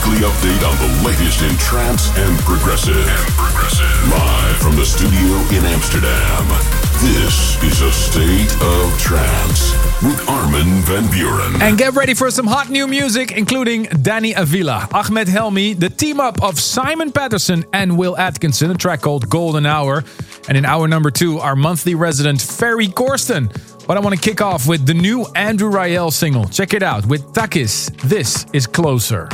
Weekly 0.00 0.26
update 0.26 0.66
on 0.66 0.76
the 0.78 1.04
latest 1.04 1.42
in 1.42 1.54
trance 1.58 2.08
and 2.16 2.38
progressive. 2.38 2.96
And 2.96 3.32
progressive. 3.34 4.10
Live 4.10 4.56
from 4.56 4.74
the 4.76 4.84
studio 4.86 5.36
in 5.54 5.62
Amsterdam. 5.66 6.48
This 7.02 7.62
is 7.62 7.82
a 7.82 7.92
state 7.92 8.50
of 8.62 8.98
trance 8.98 9.74
with 10.02 10.26
Armin 10.26 10.80
van 10.84 11.04
Buuren. 11.08 11.60
And 11.60 11.76
get 11.76 11.92
ready 11.92 12.14
for 12.14 12.30
some 12.30 12.46
hot 12.46 12.70
new 12.70 12.86
music, 12.86 13.32
including 13.32 13.84
Danny 14.00 14.32
Avila, 14.32 14.88
Ahmed 14.90 15.28
Helmi, 15.28 15.74
the 15.74 15.90
team 15.90 16.18
up 16.18 16.42
of 16.42 16.58
Simon 16.58 17.12
Patterson 17.12 17.66
and 17.74 17.98
Will 17.98 18.16
Atkinson, 18.16 18.70
a 18.70 18.74
track 18.74 19.02
called 19.02 19.28
Golden 19.28 19.66
Hour. 19.66 20.02
And 20.48 20.56
in 20.56 20.64
hour 20.64 20.88
number 20.88 21.10
two, 21.10 21.40
our 21.40 21.56
monthly 21.56 21.94
resident 21.94 22.40
Ferry 22.40 22.88
Corsten. 22.88 23.50
But 23.86 23.98
I 23.98 24.00
want 24.00 24.18
to 24.18 24.22
kick 24.22 24.40
off 24.40 24.66
with 24.66 24.86
the 24.86 24.94
new 24.94 25.26
Andrew 25.34 25.70
Rayel 25.70 26.10
single. 26.10 26.46
Check 26.46 26.72
it 26.72 26.82
out 26.82 27.04
with 27.04 27.22
Takis. 27.34 27.90
This 28.00 28.46
is 28.54 28.66
Closer. 28.66 29.28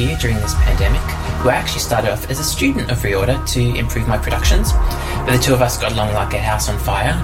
Year 0.00 0.16
during 0.16 0.36
this 0.36 0.54
pandemic. 0.54 1.02
We 1.44 1.50
actually 1.50 1.80
started 1.80 2.12
off 2.12 2.28
as 2.30 2.38
a 2.38 2.44
student 2.44 2.90
of 2.90 2.98
Reorder 2.98 3.46
to 3.54 3.60
improve 3.60 4.08
my 4.08 4.18
productions, 4.18 4.72
but 5.24 5.36
the 5.36 5.38
two 5.38 5.54
of 5.54 5.62
us 5.62 5.78
got 5.78 5.92
along 5.92 6.12
like 6.14 6.34
a 6.34 6.38
house 6.38 6.68
on 6.68 6.78
fire, 6.78 7.14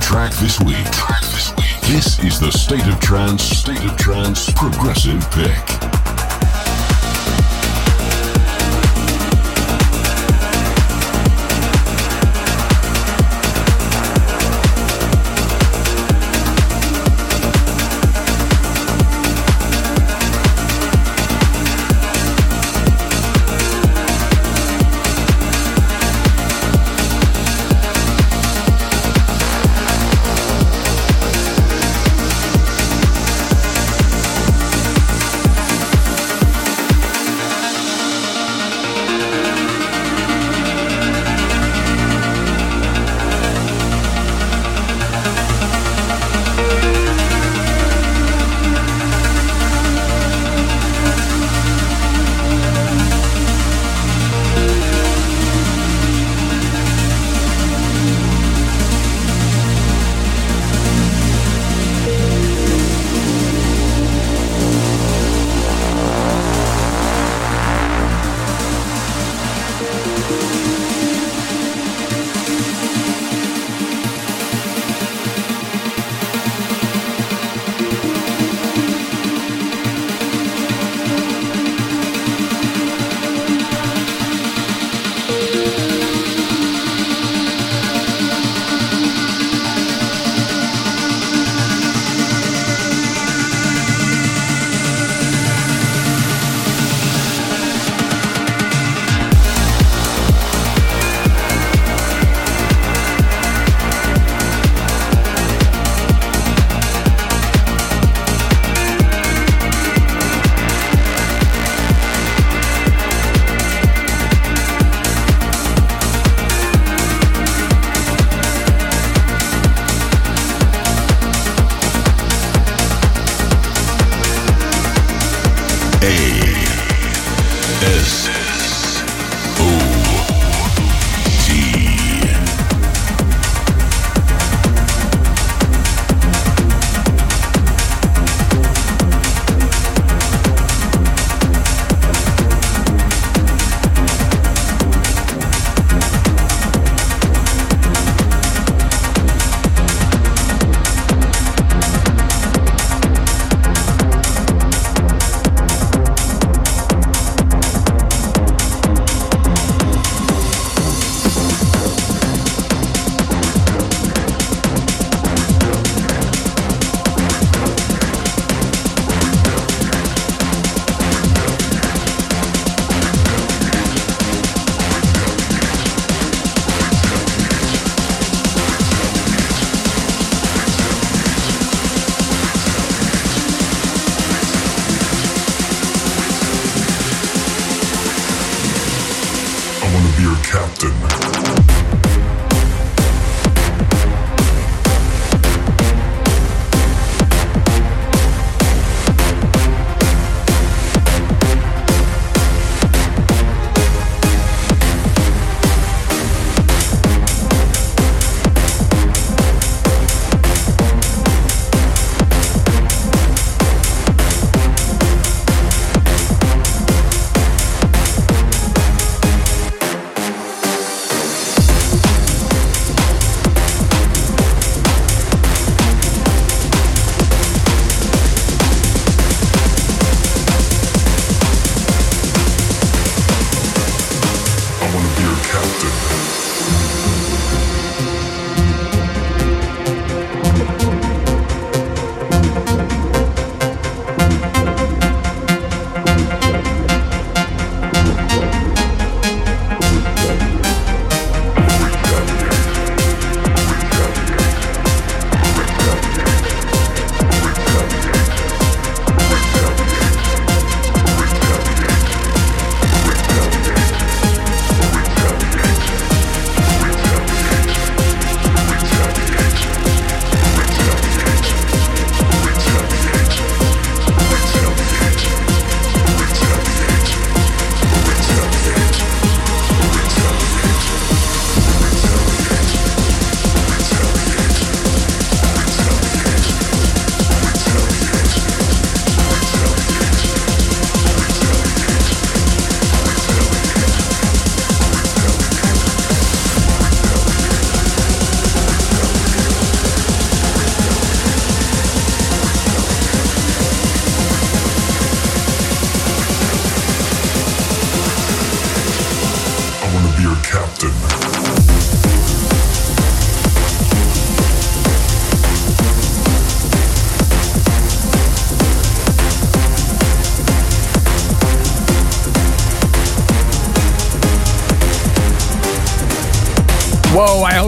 track 0.00 0.32
this 0.34 0.60
week. 0.60 0.84
Track 0.92 1.22
this 1.22 1.54
week. 1.56 1.80
This 1.82 2.18
is 2.20 2.38
the 2.38 2.50
State 2.50 2.86
of 2.86 3.00
Trance, 3.00 3.42
State 3.42 3.82
of 3.84 3.96
Trance 3.96 4.50
Progressive 4.52 5.28
Pick. 5.30 5.81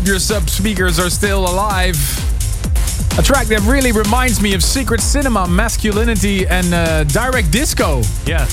Hope 0.04 0.08
your 0.10 0.18
sub 0.18 0.50
speakers 0.50 0.98
are 0.98 1.08
still 1.08 1.48
alive. 1.48 1.96
A 3.18 3.22
track 3.22 3.46
that 3.46 3.62
really 3.66 3.90
reminds 3.90 4.38
me 4.42 4.52
of 4.52 4.62
Secret 4.62 5.00
Cinema, 5.00 5.48
Masculinity, 5.48 6.46
and 6.46 6.74
uh, 6.74 7.04
Direct 7.04 7.50
Disco. 7.50 8.02
Yeah. 8.26 8.44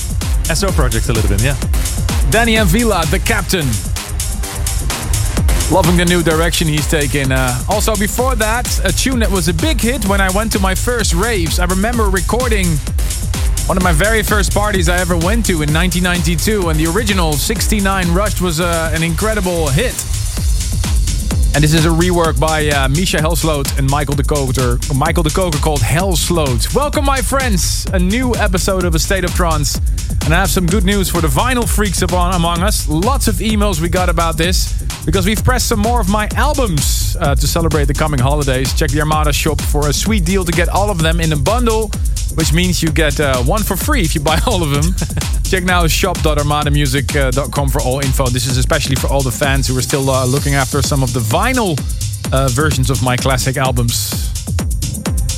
SO 0.54 0.70
project 0.72 1.10
a 1.10 1.12
little 1.12 1.28
bit, 1.28 1.42
yeah. 1.42 1.56
Danny 2.30 2.56
Avila, 2.56 3.04
the 3.06 3.18
captain. 3.18 3.66
Loving 5.70 5.98
the 5.98 6.06
new 6.06 6.22
direction 6.22 6.68
he's 6.68 6.88
taken. 6.88 7.32
Uh, 7.32 7.58
also, 7.68 7.94
before 7.96 8.34
that, 8.36 8.66
a 8.84 8.92
tune 8.92 9.18
that 9.18 9.30
was 9.30 9.48
a 9.48 9.54
big 9.54 9.78
hit 9.78 10.06
when 10.06 10.22
I 10.22 10.30
went 10.30 10.52
to 10.52 10.58
my 10.58 10.74
first 10.74 11.12
raves. 11.12 11.58
I 11.58 11.66
remember 11.66 12.04
recording 12.04 12.66
one 13.66 13.76
of 13.76 13.82
my 13.82 13.92
very 13.92 14.22
first 14.22 14.54
parties 14.54 14.88
I 14.88 14.98
ever 14.98 15.16
went 15.16 15.44
to 15.46 15.60
in 15.60 15.72
1992, 15.72 16.70
and 16.70 16.80
the 16.80 16.86
original 16.86 17.34
69 17.34 18.14
Rush 18.14 18.40
was 18.40 18.58
uh, 18.60 18.90
an 18.94 19.02
incredible 19.02 19.68
hit. 19.68 20.11
And 21.54 21.62
this 21.62 21.74
is 21.74 21.84
a 21.84 21.90
rework 21.90 22.40
by 22.40 22.68
uh, 22.68 22.88
Misja 22.88 23.18
Helsloot 23.18 23.78
and 23.78 23.88
Michael 23.90 24.14
de 24.14 24.22
Koker, 24.22 24.78
Michael 24.96 25.22
de 25.22 25.28
Koker 25.28 25.60
called 25.60 25.80
Hellsloot. 25.80 26.74
Welcome, 26.74 27.04
my 27.04 27.20
friends. 27.20 27.84
A 27.92 27.98
new 27.98 28.34
episode 28.36 28.84
of 28.84 28.94
A 28.94 28.98
State 28.98 29.22
of 29.22 29.34
Trance. 29.34 29.76
And 30.24 30.32
I 30.32 30.40
have 30.40 30.48
some 30.48 30.66
good 30.66 30.84
news 30.84 31.10
for 31.10 31.20
the 31.20 31.28
vinyl 31.28 31.68
freaks 31.68 32.00
among 32.00 32.62
us. 32.62 32.88
Lots 32.88 33.28
of 33.28 33.36
emails 33.36 33.82
we 33.82 33.90
got 33.90 34.08
about 34.08 34.38
this 34.38 34.82
because 35.04 35.26
we've 35.26 35.42
pressed 35.42 35.68
some 35.68 35.80
more 35.80 36.00
of 36.00 36.08
my 36.08 36.28
albums 36.36 37.16
uh, 37.16 37.34
to 37.34 37.46
celebrate 37.46 37.86
the 37.86 37.94
coming 37.94 38.20
holidays. 38.20 38.72
Check 38.74 38.90
the 38.90 39.00
Armada 39.00 39.32
shop 39.32 39.60
for 39.60 39.88
a 39.88 39.92
sweet 39.92 40.24
deal 40.24 40.44
to 40.44 40.52
get 40.52 40.68
all 40.68 40.90
of 40.90 40.98
them 40.98 41.20
in 41.20 41.32
a 41.32 41.36
bundle, 41.36 41.90
which 42.34 42.52
means 42.52 42.82
you 42.82 42.90
get 42.90 43.18
uh, 43.20 43.42
one 43.42 43.62
for 43.62 43.76
free 43.76 44.02
if 44.02 44.14
you 44.14 44.20
buy 44.20 44.38
all 44.46 44.62
of 44.62 44.70
them. 44.70 44.94
Check 45.44 45.64
now 45.64 45.86
shop.armadamusic.com 45.86 47.68
for 47.68 47.80
all 47.82 48.00
info. 48.00 48.26
This 48.26 48.46
is 48.46 48.56
especially 48.56 48.96
for 48.96 49.08
all 49.08 49.22
the 49.22 49.32
fans 49.32 49.66
who 49.68 49.76
are 49.76 49.82
still 49.82 50.08
uh, 50.08 50.24
looking 50.24 50.54
after 50.54 50.80
some 50.80 51.02
of 51.02 51.12
the 51.12 51.20
vinyl 51.20 51.78
uh, 52.32 52.48
versions 52.48 52.90
of 52.90 53.02
my 53.02 53.16
classic 53.16 53.56
albums. 53.56 54.32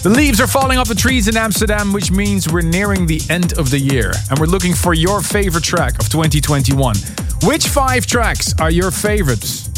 The 0.03 0.11
leaves 0.11 0.39
are 0.39 0.47
falling 0.47 0.77
off 0.77 0.87
the 0.87 0.95
trees 0.95 1.29
in 1.29 1.37
Amsterdam, 1.37 1.93
which 1.95 2.11
means 2.11 2.47
we're 2.53 2.61
nearing 2.61 3.07
the 3.07 3.23
end 3.31 3.59
of 3.59 3.71
the 3.71 3.79
year. 3.79 4.13
And 4.29 4.39
we're 4.39 4.47
looking 4.47 4.75
for 4.75 4.93
your 4.93 5.23
favorite 5.23 5.65
track 5.65 5.99
of 5.99 6.11
2021. 6.11 7.24
Which 7.45 7.69
five 7.69 8.07
tracks 8.07 8.55
are 8.59 8.71
your 8.71 8.91
favorites? 8.91 9.69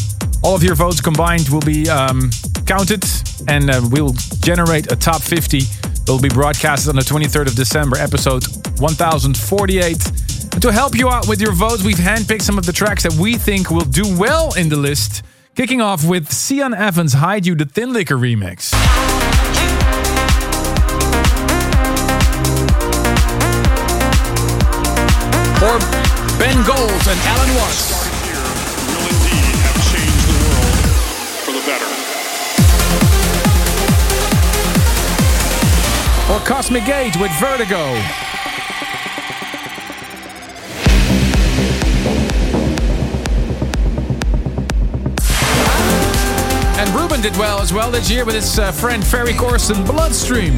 All 0.45 0.55
of 0.55 0.63
your 0.63 0.77
votes 0.77 1.01
combined 1.01 1.49
will 1.49 1.61
be 1.61 1.89
um, 1.89 2.31
counted 2.65 3.03
and 3.49 3.69
uh, 3.69 3.81
we'll 3.91 4.13
generate 4.39 4.93
a 4.93 4.97
top 4.97 5.21
50 5.21 5.61
that 5.61 6.05
will 6.07 6.21
be 6.21 6.29
broadcasted 6.29 6.91
on 6.91 6.95
the 6.95 7.03
23rd 7.03 7.49
of 7.49 7.57
December, 7.57 7.97
episode 7.97 8.45
1048. 8.79 10.07
And 10.53 10.63
to 10.63 10.71
help 10.71 10.95
you 10.95 11.09
out 11.09 11.27
with 11.27 11.41
your 11.41 11.53
votes, 11.53 11.83
we've 11.83 11.97
handpicked 11.97 12.43
some 12.43 12.57
of 12.57 12.67
the 12.67 12.73
tracks 12.73 13.03
that 13.03 13.15
we 13.15 13.35
think 13.35 13.69
will 13.69 13.81
do 13.81 14.17
well 14.17 14.55
in 14.55 14.69
the 14.69 14.77
list. 14.77 15.25
Kicking 15.57 15.81
off 15.81 16.07
with 16.07 16.33
Cian 16.33 16.73
Evans' 16.73 17.15
Hide 17.15 17.47
You 17.47 17.57
the 17.57 17.65
Thin 17.65 17.93
Liquor 17.93 18.17
remix. 18.17 18.73
For 31.45 31.53
the 31.53 31.63
better. 31.65 31.87
Or 36.33 36.41
Cosmic 36.45 36.85
Gate 36.85 37.17
with 37.21 37.31
Vertigo. 37.39 37.77
And 46.79 46.91
Ruben 46.93 47.21
did 47.21 47.37
well 47.37 47.61
as 47.61 47.73
well 47.73 47.93
this 47.93 48.11
year 48.11 48.25
with 48.25 48.35
his 48.35 48.59
uh, 48.59 48.73
friend 48.73 49.07
Ferry 49.07 49.33
Corsten, 49.33 49.87
Bloodstream. 49.87 50.57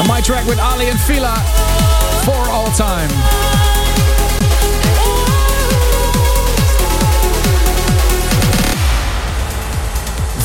And 0.00 0.08
my 0.08 0.22
track 0.22 0.46
with 0.46 0.58
Aly 0.58 0.90
& 0.90 1.06
Fila 1.06 1.36
for 2.24 2.32
all 2.50 2.68
time. 2.68 3.10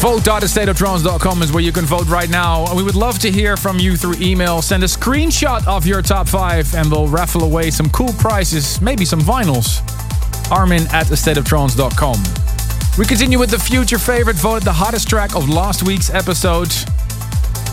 Vote.astateoftrance.com 0.01 1.41
is 1.41 1.53
where 1.53 1.63
you 1.63 1.71
can 1.71 1.85
vote 1.85 2.05
right 2.07 2.29
now. 2.29 2.65
We 2.75 2.83
would 2.83 2.95
love 2.95 3.17
to 3.19 3.31
hear 3.31 3.55
from 3.55 3.79
you 3.79 3.95
through 3.95 4.15
email. 4.19 4.61
Send 4.61 4.83
a 4.83 4.87
screenshot 4.87 5.65
of 5.65 5.87
your 5.87 6.01
top 6.01 6.27
five 6.27 6.75
and 6.75 6.91
we'll 6.91 7.07
raffle 7.07 7.45
away 7.45 7.71
some 7.71 7.89
cool 7.91 8.11
prizes, 8.19 8.81
maybe 8.81 9.05
some 9.05 9.21
vinyls. 9.21 9.79
Armin 10.51 10.81
at 10.91 11.07
astateoftrance.com. 11.07 12.21
We 12.99 13.05
continue 13.05 13.39
with 13.39 13.51
the 13.51 13.59
future 13.59 13.99
favorite 13.99 14.35
voted 14.35 14.63
the 14.63 14.73
hottest 14.73 15.07
track 15.07 15.33
of 15.33 15.47
last 15.47 15.81
week's 15.81 16.09
episode. 16.09 16.73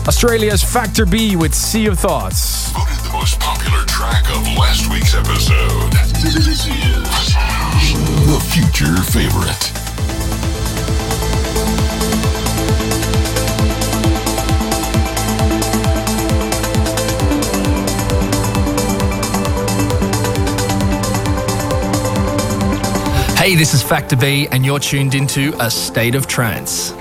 Australia's 0.05 0.61
Factor 0.61 1.05
B 1.05 1.37
with 1.37 1.53
Sea 1.53 1.87
of 1.87 1.97
Thoughts. 1.97 2.71
Voted 2.71 2.97
the 3.05 3.11
most 3.13 3.39
popular 3.39 3.85
track 3.85 4.29
of 4.31 4.45
last 4.57 4.91
week's 4.91 5.15
episode. 5.15 5.93
This 6.21 6.67
is 6.67 7.33
the 8.25 8.39
future 8.51 9.01
favorite. 9.11 9.71
Hey, 23.37 23.55
this 23.55 23.73
is 23.73 23.81
Factor 23.81 24.17
B, 24.17 24.47
and 24.51 24.65
you're 24.65 24.79
tuned 24.79 25.15
into 25.15 25.53
A 25.59 25.71
State 25.71 26.15
of 26.15 26.27
Trance. 26.27 26.93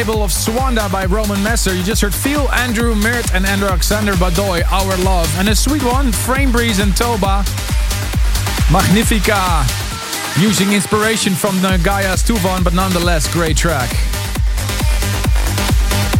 Label 0.00 0.22
of 0.22 0.32
Suanda 0.32 0.90
by 0.90 1.04
Roman 1.04 1.42
Messer. 1.42 1.76
You 1.76 1.82
just 1.82 2.00
heard 2.00 2.14
Phil, 2.14 2.50
Andrew 2.52 2.94
Mert, 2.94 3.34
and 3.34 3.44
Andrew 3.44 3.68
Alexander 3.68 4.12
Badoy, 4.12 4.62
Our 4.72 4.96
Love. 5.04 5.30
And 5.38 5.46
a 5.50 5.54
sweet 5.54 5.82
one, 5.82 6.10
Frame 6.10 6.50
Breeze 6.50 6.78
and 6.78 6.96
Toba, 6.96 7.44
Magnifica. 8.72 9.62
Using 10.40 10.72
inspiration 10.72 11.34
from 11.34 11.60
the 11.60 11.78
Gaia 11.84 12.14
Stuvan, 12.14 12.64
but 12.64 12.72
nonetheless, 12.72 13.30
great 13.30 13.58
track. 13.58 13.90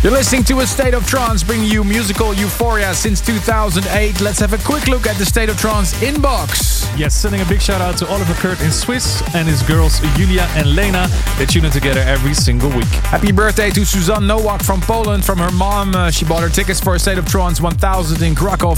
You're 0.02 0.12
listening 0.12 0.44
to 0.44 0.60
A 0.60 0.66
State 0.66 0.92
of 0.92 1.06
Trance, 1.06 1.42
bringing 1.42 1.70
you 1.70 1.82
musical 1.82 2.34
euphoria 2.34 2.92
since 2.92 3.22
2008. 3.22 4.20
Let's 4.20 4.40
have 4.40 4.52
a 4.52 4.58
quick 4.58 4.88
look 4.88 5.06
at 5.06 5.16
the 5.16 5.24
State 5.24 5.48
of 5.48 5.58
Trance 5.58 5.94
inbox. 6.02 6.79
Yes, 7.00 7.14
sending 7.14 7.40
a 7.40 7.46
big 7.46 7.62
shout 7.62 7.80
out 7.80 7.96
to 7.96 8.06
Oliver 8.08 8.34
Kurt 8.34 8.60
in 8.60 8.70
Swiss 8.70 9.22
and 9.34 9.48
his 9.48 9.62
girls 9.62 10.00
Julia 10.18 10.46
and 10.54 10.76
Lena. 10.76 11.08
They 11.38 11.46
tune 11.46 11.64
in 11.64 11.70
together 11.70 12.00
every 12.00 12.34
single 12.34 12.68
week. 12.68 12.84
Happy 13.08 13.32
birthday 13.32 13.70
to 13.70 13.86
Suzanne 13.86 14.26
Nowak 14.26 14.62
from 14.62 14.82
Poland. 14.82 15.24
From 15.24 15.38
her 15.38 15.50
mom, 15.50 15.94
uh, 15.94 16.10
she 16.10 16.26
bought 16.26 16.42
her 16.42 16.50
tickets 16.50 16.78
for 16.78 16.96
a 16.96 16.98
State 16.98 17.16
of 17.16 17.24
Trance 17.24 17.58
1000 17.58 18.22
in 18.22 18.34
Krakow 18.34 18.74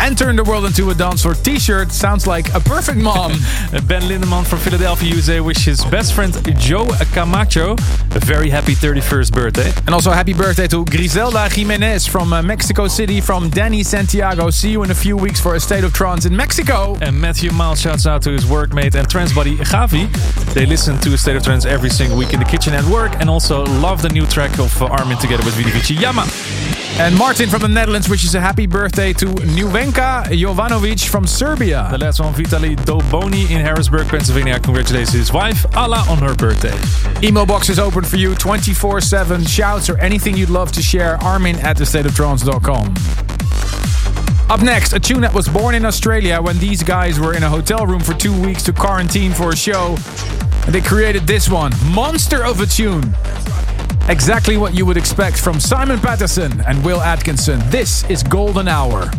and 0.00 0.16
turned 0.16 0.38
the 0.38 0.44
world 0.44 0.64
into 0.64 0.90
a 0.90 0.94
dance 0.94 1.22
floor 1.22 1.34
t-shirt. 1.34 1.92
Sounds 1.92 2.26
like 2.26 2.52
a 2.54 2.60
perfect 2.60 2.98
mom. 2.98 3.32
ben 3.86 4.02
Lindemann 4.02 4.46
from 4.46 4.58
Philadelphia, 4.58 5.10
USA, 5.10 5.40
wishes 5.40 5.64
his 5.64 5.84
best 5.86 6.12
friend 6.12 6.32
Joe 6.58 6.86
Camacho 7.12 7.76
a 8.14 8.20
very 8.20 8.48
happy 8.48 8.74
31st 8.74 9.32
birthday. 9.32 9.72
And 9.86 9.90
also 9.90 10.10
happy 10.10 10.32
birthday 10.32 10.68
to 10.68 10.84
Griselda 10.84 11.48
Jimenez 11.48 12.06
from 12.06 12.32
uh, 12.32 12.42
Mexico 12.42 12.86
City 12.86 13.20
from 13.20 13.50
Danny 13.50 13.82
Santiago. 13.82 14.50
See 14.50 14.70
you 14.70 14.82
in 14.84 14.90
a 14.90 14.94
few 14.94 15.16
weeks 15.16 15.40
for 15.40 15.54
a 15.54 15.60
State 15.60 15.84
of 15.84 15.92
Trance 15.92 16.24
in 16.24 16.36
Mexico. 16.36 16.96
And 17.00 17.20
Matthew 17.20 17.50
Miles 17.50 17.80
shouts 17.80 18.06
out 18.06 18.22
to 18.22 18.30
his 18.30 18.44
workmate 18.44 18.94
and 18.94 19.08
trance 19.08 19.32
buddy 19.32 19.56
Gavi. 19.56 20.12
They 20.54 20.66
listen 20.66 20.98
to 21.00 21.12
a 21.14 21.18
State 21.18 21.36
of 21.36 21.42
Trance 21.42 21.66
every 21.66 21.90
single 21.90 22.16
week 22.16 22.32
in 22.32 22.38
the 22.38 22.46
kitchen 22.46 22.72
at 22.74 22.84
work 22.84 23.12
and 23.18 23.28
also 23.28 23.64
love 23.64 24.02
the 24.02 24.10
new 24.10 24.26
track 24.26 24.58
of 24.58 24.80
uh, 24.80 24.86
Armin 24.86 25.18
together 25.18 25.44
with 25.44 25.54
Vini 25.54 25.70
Vici 25.70 25.94
Yama. 25.94 26.24
And 26.96 27.18
Martin 27.18 27.50
from 27.50 27.60
the 27.60 27.68
Netherlands 27.68 28.08
wishes 28.08 28.36
a 28.36 28.40
happy 28.40 28.66
birthday 28.66 29.12
to 29.14 29.26
Nuvenka 29.26 30.22
Jovanovic 30.26 31.08
from 31.08 31.26
Serbia. 31.26 31.88
The 31.90 31.98
last 31.98 32.20
one, 32.20 32.32
Vitaly 32.32 32.76
Doboni 32.76 33.50
in 33.50 33.60
Harrisburg, 33.60 34.06
Pennsylvania. 34.06 34.60
Congratulates 34.60 35.10
his 35.10 35.32
wife, 35.32 35.66
Ala, 35.76 36.04
on 36.08 36.18
her 36.18 36.36
birthday. 36.36 36.76
Email 37.26 37.46
box 37.46 37.68
is 37.68 37.80
open 37.80 38.04
for 38.04 38.16
you 38.16 38.36
24 38.36 39.00
7. 39.00 39.44
Shouts 39.44 39.90
or 39.90 39.98
anything 39.98 40.36
you'd 40.36 40.50
love 40.50 40.70
to 40.70 40.82
share. 40.82 41.16
Armin 41.16 41.56
at 41.56 41.76
thestateoftrance.com. 41.76 42.94
Up 44.48 44.62
next, 44.62 44.92
a 44.92 45.00
tune 45.00 45.22
that 45.22 45.34
was 45.34 45.48
born 45.48 45.74
in 45.74 45.84
Australia 45.84 46.40
when 46.40 46.56
these 46.58 46.84
guys 46.84 47.18
were 47.18 47.34
in 47.34 47.42
a 47.42 47.48
hotel 47.48 47.86
room 47.86 48.00
for 48.00 48.14
two 48.14 48.40
weeks 48.40 48.62
to 48.62 48.72
quarantine 48.72 49.32
for 49.32 49.50
a 49.50 49.56
show. 49.56 49.96
And 50.66 50.72
they 50.72 50.80
created 50.80 51.26
this 51.26 51.48
one 51.48 51.72
Monster 51.92 52.44
of 52.44 52.60
a 52.60 52.66
Tune. 52.66 53.02
Exactly 54.08 54.58
what 54.58 54.74
you 54.74 54.84
would 54.84 54.98
expect 54.98 55.38
from 55.38 55.58
Simon 55.58 55.98
Patterson 55.98 56.60
and 56.66 56.84
Will 56.84 57.00
Atkinson. 57.00 57.58
This 57.70 58.08
is 58.10 58.22
Golden 58.22 58.68
Hour. 58.68 59.10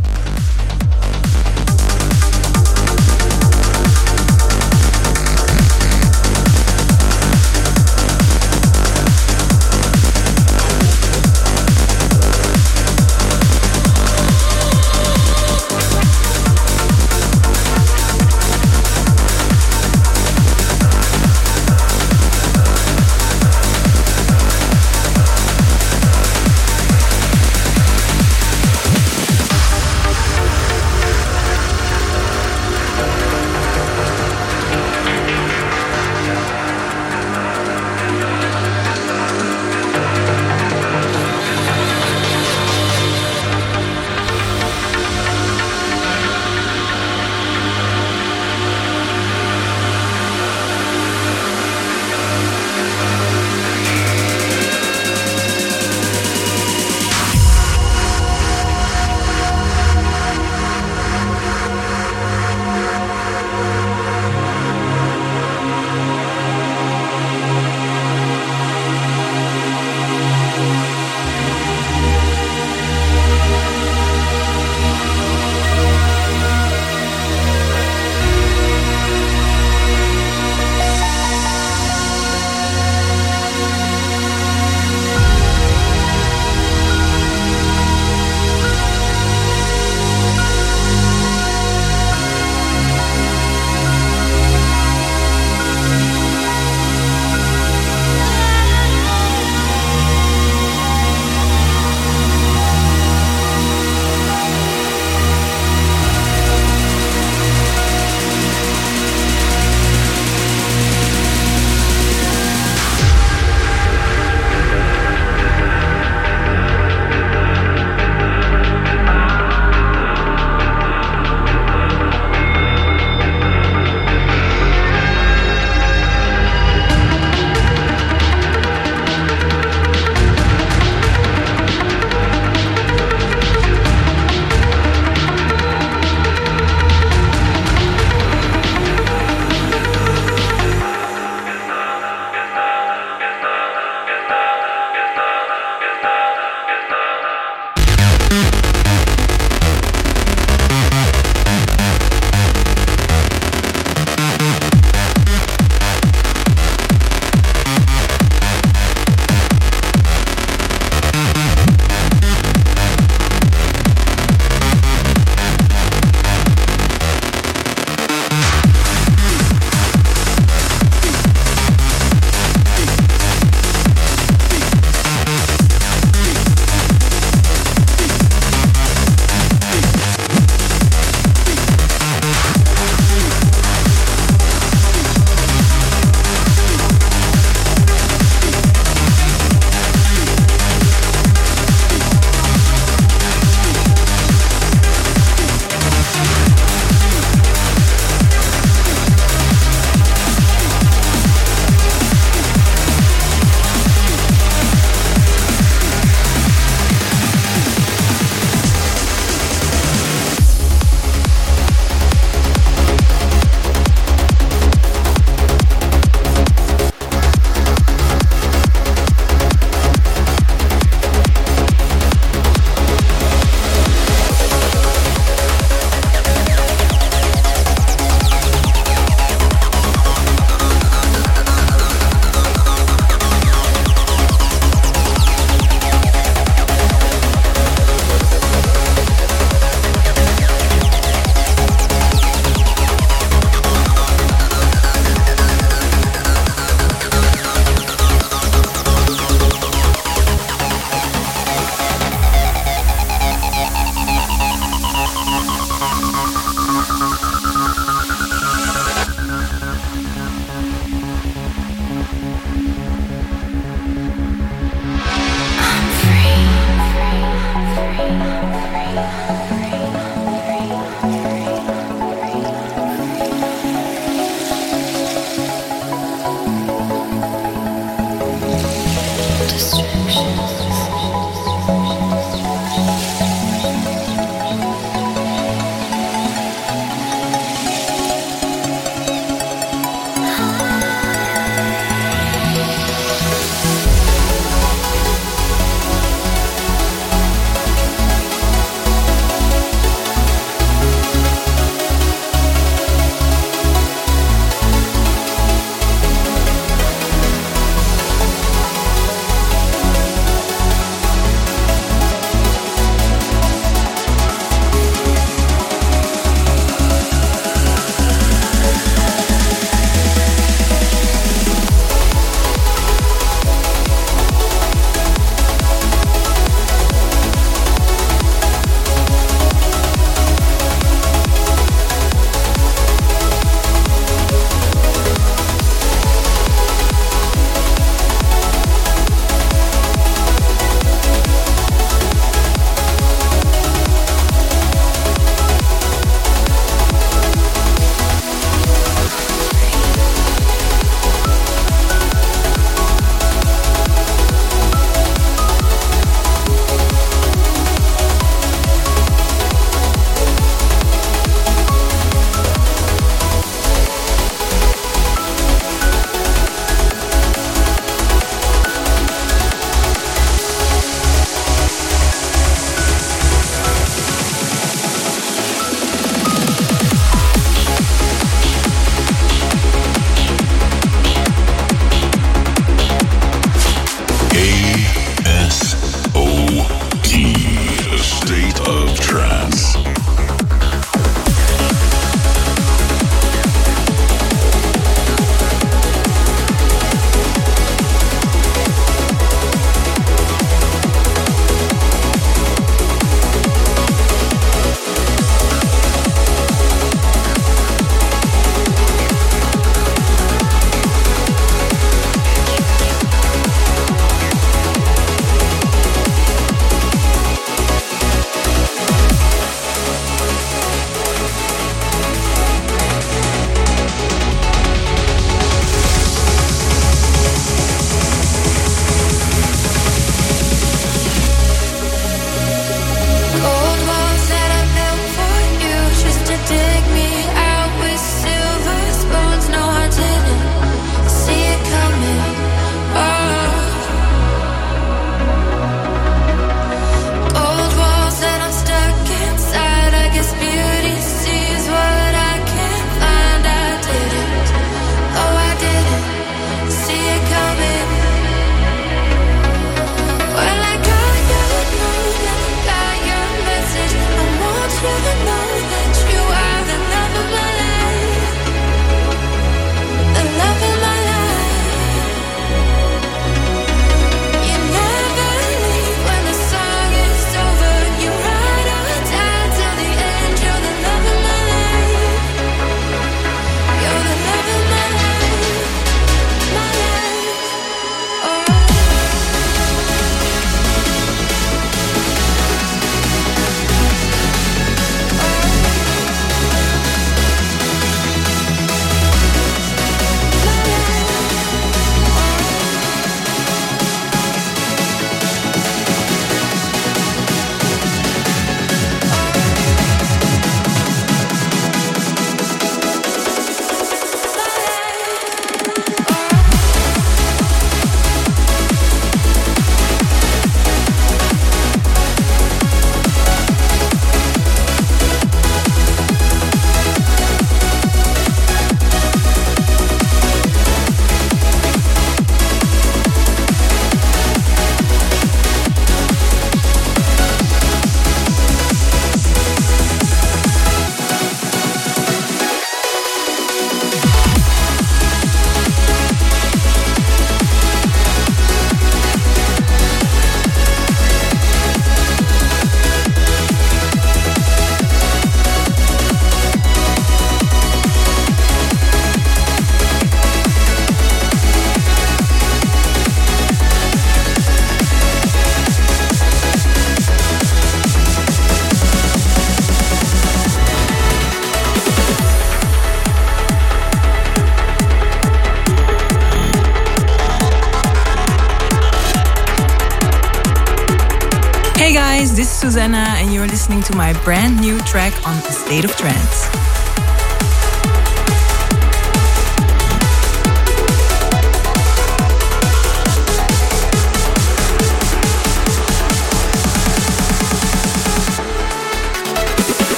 My 583.96 584.14
brand 584.24 584.60
new 584.60 584.78
track 584.82 585.14
on 585.26 585.38
A 585.38 585.52
State 585.52 585.86
of 585.86 585.96
Trance. 585.96 586.35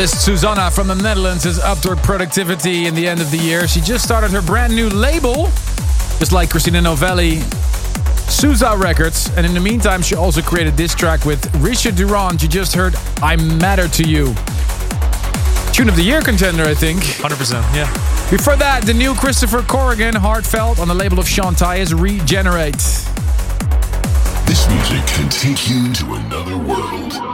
Vocalist 0.00 0.24
Susana 0.24 0.70
from 0.70 0.88
the 0.88 0.94
Netherlands 0.94 1.44
is 1.44 1.58
upped 1.58 1.84
her 1.84 1.94
productivity 1.94 2.86
in 2.86 2.94
the 2.94 3.06
end 3.06 3.20
of 3.20 3.30
the 3.30 3.36
year. 3.36 3.68
She 3.68 3.82
just 3.82 4.02
started 4.02 4.30
her 4.30 4.40
brand 4.40 4.74
new 4.74 4.88
label, 4.88 5.50
just 6.18 6.32
like 6.32 6.48
Christina 6.48 6.80
Novelli, 6.80 7.40
Sousa 8.30 8.74
Records. 8.78 9.28
And 9.36 9.44
in 9.44 9.52
the 9.52 9.60
meantime, 9.60 10.00
she 10.00 10.14
also 10.14 10.40
created 10.40 10.74
this 10.74 10.94
track 10.94 11.26
with 11.26 11.54
Richard 11.56 11.96
Durand. 11.96 12.42
You 12.42 12.48
just 12.48 12.74
heard 12.74 12.94
I 13.20 13.36
Matter 13.36 13.88
to 13.88 14.02
You. 14.08 14.32
Tune 15.74 15.90
of 15.90 15.96
the 15.96 16.02
Year 16.02 16.22
contender, 16.22 16.64
I 16.64 16.72
think. 16.72 17.00
100%, 17.00 17.60
yeah. 17.74 17.84
Before 18.30 18.56
that, 18.56 18.84
the 18.86 18.94
new 18.94 19.14
Christopher 19.14 19.60
Corrigan, 19.60 20.14
Heartfelt, 20.14 20.78
on 20.78 20.88
the 20.88 20.94
label 20.94 21.18
of 21.18 21.28
Sean 21.28 21.54
Tyas 21.54 21.92
Regenerate. 21.92 22.72
This 24.46 24.66
music 24.66 25.06
can 25.08 25.28
take 25.28 25.68
you 25.68 25.92
to 25.92 26.14
another 26.14 26.56
world. 26.56 27.29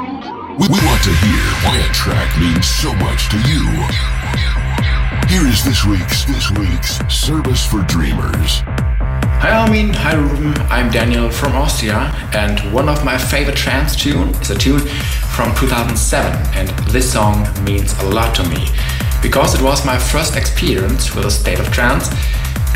We, 0.59 0.69
we 0.69 0.79
want 0.87 1.03
to 1.05 1.11
hear 1.11 1.45
why 1.65 1.77
a 1.77 1.93
track 1.93 2.41
means 2.41 2.67
so 2.67 2.91
much 2.95 3.29
to 3.29 3.37
you. 3.47 3.61
Here 5.29 5.47
is 5.47 5.63
this 5.63 5.85
week's 5.85 6.25
this 6.25 6.51
week's 6.53 6.97
Service 7.15 7.67
for 7.67 7.83
Dreamers. 7.83 8.63
Hi 9.43 9.51
Armin, 9.51 9.93
hi 9.93 10.15
Ruben, 10.15 10.55
I'm 10.71 10.91
Daniel 10.91 11.29
from 11.31 11.55
Austria 11.55 12.11
and 12.33 12.73
one 12.73 12.89
of 12.89 13.05
my 13.05 13.19
favorite 13.19 13.57
trance 13.57 13.95
tune 13.95 14.31
is 14.41 14.49
a 14.49 14.57
tune 14.57 14.81
from 14.81 15.55
2007 15.57 16.33
and 16.55 16.71
this 16.89 17.13
song 17.13 17.47
means 17.63 17.93
a 17.99 18.07
lot 18.07 18.35
to 18.37 18.49
me 18.49 18.69
because 19.21 19.55
it 19.55 19.61
was 19.61 19.85
my 19.85 19.99
first 19.99 20.37
experience 20.37 21.15
with 21.15 21.27
a 21.27 21.31
state 21.31 21.61
of 21.61 21.71
trance 21.71 22.09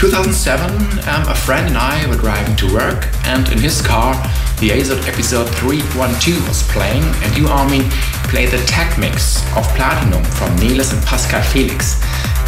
2007, 0.00 0.70
um, 1.10 1.28
a 1.28 1.34
friend 1.34 1.66
and 1.68 1.76
I 1.76 2.08
were 2.08 2.16
driving 2.16 2.56
to 2.56 2.72
work, 2.72 3.06
and 3.26 3.46
in 3.52 3.58
his 3.58 3.82
car, 3.82 4.14
the 4.60 4.68
ASOT 4.68 5.08
episode 5.08 5.48
312 5.56 6.46
was 6.46 6.62
playing, 6.64 7.02
and 7.24 7.34
you, 7.34 7.48
Armin, 7.48 7.88
played 8.28 8.50
the 8.50 8.62
tech 8.66 8.98
mix 8.98 9.40
of 9.56 9.64
Platinum 9.72 10.22
from 10.36 10.54
Niels 10.56 10.92
and 10.92 11.02
Pascal 11.06 11.40
Felix. 11.40 11.96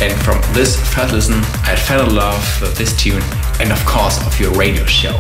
And 0.03 0.13
from 0.21 0.37
this 0.53 0.77
first 0.93 1.15
listen, 1.15 1.41
I 1.65 1.75
fell 1.75 2.07
in 2.07 2.15
love 2.15 2.45
with 2.61 2.77
this 2.77 2.95
tune, 2.95 3.23
and 3.61 3.73
of 3.73 3.83
course, 3.87 4.21
of 4.27 4.39
your 4.39 4.53
radio 4.53 4.85
show. 4.85 5.17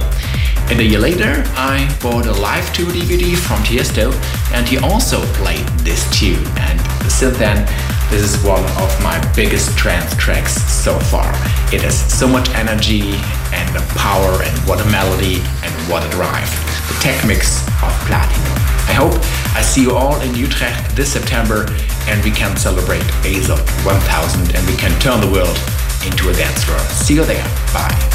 And 0.68 0.80
a 0.80 0.84
year 0.84 0.98
later, 0.98 1.42
I 1.56 1.88
bought 2.02 2.26
a 2.26 2.32
live 2.32 2.70
tour 2.74 2.90
DVD 2.90 3.34
from 3.36 3.62
Tiesto, 3.62 4.12
and 4.52 4.68
he 4.68 4.76
also 4.76 5.24
played 5.32 5.66
this 5.80 6.04
tune. 6.12 6.44
And 6.58 6.78
since 7.10 7.38
then, 7.38 7.64
this 8.10 8.20
is 8.20 8.44
one 8.44 8.64
of 8.82 8.92
my 9.02 9.16
biggest 9.34 9.78
trance 9.78 10.14
tracks 10.16 10.60
so 10.70 10.98
far. 10.98 11.30
It 11.72 11.80
has 11.80 11.96
so 12.12 12.28
much 12.28 12.50
energy 12.50 13.12
and 13.56 13.72
power, 13.96 14.42
and 14.42 14.68
what 14.68 14.78
a 14.78 14.90
melody, 14.90 15.40
and 15.64 15.72
what 15.88 16.04
a 16.04 16.10
drive. 16.10 16.71
Tech 17.02 17.26
mix 17.26 17.66
of 17.82 17.90
Platinum. 18.06 18.52
I 18.86 18.92
hope 18.92 19.12
I 19.56 19.60
see 19.60 19.82
you 19.82 19.96
all 19.96 20.20
in 20.20 20.36
Utrecht 20.36 20.94
this 20.94 21.12
September, 21.12 21.66
and 22.06 22.22
we 22.22 22.30
can 22.30 22.56
celebrate 22.56 23.02
ASOT 23.24 23.58
1000, 23.84 24.54
and 24.54 24.64
we 24.68 24.76
can 24.76 24.96
turn 25.00 25.20
the 25.20 25.26
world 25.26 25.58
into 26.06 26.30
a 26.30 26.32
dance 26.32 26.62
floor. 26.62 26.78
See 26.78 27.14
you 27.14 27.24
there. 27.24 27.42
Bye. 27.74 28.11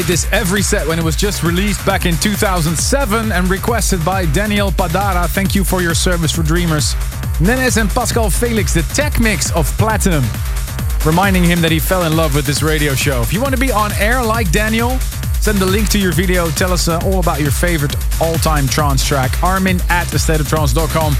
Played 0.00 0.08
this 0.08 0.26
every 0.32 0.62
set 0.62 0.86
when 0.86 0.98
it 0.98 1.04
was 1.04 1.16
just 1.16 1.42
released 1.42 1.84
back 1.84 2.06
in 2.06 2.16
2007 2.16 3.32
and 3.32 3.50
requested 3.50 4.02
by 4.02 4.24
Daniel 4.26 4.70
Padara. 4.70 5.28
Thank 5.28 5.54
you 5.54 5.62
for 5.62 5.82
your 5.82 5.94
service 5.94 6.32
for 6.32 6.42
Dreamers. 6.42 6.94
Nenes 7.38 7.78
and 7.78 7.90
Pascal 7.90 8.30
Felix, 8.30 8.72
the 8.72 8.82
tech 8.94 9.20
mix 9.20 9.50
of 9.52 9.66
Platinum, 9.76 10.24
reminding 11.04 11.44
him 11.44 11.60
that 11.60 11.70
he 11.70 11.78
fell 11.78 12.04
in 12.04 12.16
love 12.16 12.34
with 12.34 12.46
this 12.46 12.62
radio 12.62 12.94
show. 12.94 13.20
If 13.20 13.32
you 13.32 13.42
want 13.42 13.54
to 13.54 13.60
be 13.60 13.72
on 13.72 13.92
air 13.94 14.22
like 14.22 14.50
Daniel, 14.50 14.98
send 15.40 15.58
the 15.58 15.66
link 15.66 15.90
to 15.90 15.98
your 15.98 16.12
video. 16.12 16.48
Tell 16.50 16.72
us 16.72 16.88
uh, 16.88 16.98
all 17.04 17.20
about 17.20 17.40
your 17.40 17.50
favorite 17.50 17.94
all 18.22 18.36
time 18.36 18.66
trance 18.66 19.04
track. 19.04 19.42
Armin 19.42 19.80
at 19.90 20.06
thestateoftrance.com. 20.06 21.16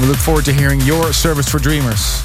We 0.00 0.08
look 0.08 0.18
forward 0.18 0.44
to 0.46 0.52
hearing 0.52 0.80
your 0.82 1.12
service 1.12 1.48
for 1.48 1.58
Dreamers. 1.58 2.22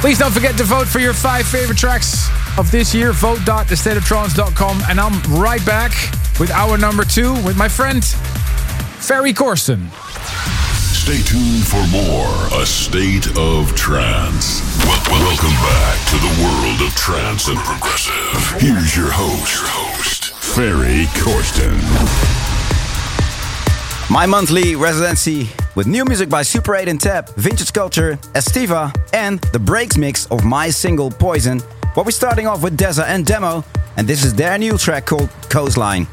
Please 0.00 0.18
don't 0.18 0.32
forget 0.32 0.56
to 0.56 0.64
vote 0.64 0.88
for 0.88 0.98
your 0.98 1.12
five 1.12 1.46
favorite 1.46 1.78
tracks 1.78 2.29
of 2.60 2.70
this 2.70 2.94
year. 2.94 3.12
Vote.thestateoftrance.com. 3.12 4.82
And 4.88 5.00
I'm 5.00 5.16
right 5.40 5.64
back 5.64 5.92
with 6.38 6.50
our 6.50 6.76
number 6.76 7.04
two 7.04 7.32
with 7.42 7.56
my 7.56 7.68
friend, 7.68 8.04
Ferry 8.04 9.32
Corsten. 9.32 9.90
Stay 10.92 11.22
tuned 11.22 11.66
for 11.66 11.82
more 11.88 12.60
A 12.60 12.66
State 12.66 13.26
of 13.38 13.74
Trance. 13.74 14.60
Wel- 14.84 15.00
welcome 15.08 15.56
back 15.64 15.98
to 16.10 16.16
the 16.20 16.32
world 16.44 16.80
of 16.86 16.94
trance 16.94 17.48
and 17.48 17.58
progressive. 17.58 18.60
Here's 18.60 18.94
your 18.94 19.10
host, 19.10 19.54
your 19.54 19.66
host, 19.66 20.34
Ferry 20.34 21.06
Corsten. 21.16 21.80
My 24.10 24.26
monthly 24.26 24.76
residency 24.76 25.48
with 25.74 25.86
new 25.86 26.04
music 26.04 26.28
by 26.28 26.42
Super 26.42 26.74
8 26.74 26.88
and 26.88 27.00
Tab, 27.00 27.30
Vintage 27.36 27.72
Culture, 27.72 28.16
Estiva, 28.34 28.94
and 29.14 29.40
the 29.52 29.58
breaks 29.58 29.96
mix 29.96 30.26
of 30.26 30.44
my 30.44 30.68
single 30.68 31.10
Poison. 31.10 31.62
But 31.94 32.04
we're 32.04 32.12
starting 32.12 32.46
off 32.46 32.62
with 32.62 32.76
Deza 32.76 33.04
and 33.06 33.26
Demo, 33.26 33.64
and 33.96 34.06
this 34.06 34.24
is 34.24 34.34
their 34.34 34.56
new 34.58 34.78
track 34.78 35.06
called 35.06 35.28
Coastline. 35.48 36.06